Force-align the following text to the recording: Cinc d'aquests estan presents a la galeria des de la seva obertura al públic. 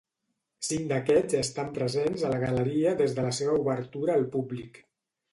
Cinc 0.67 0.85
d'aquests 0.91 1.35
estan 1.39 1.67
presents 1.75 2.23
a 2.23 2.31
la 2.31 2.39
galeria 2.43 2.93
des 3.01 3.13
de 3.19 3.25
la 3.27 3.33
seva 3.41 3.59
obertura 3.65 4.15
al 4.21 4.25
públic. 4.37 4.81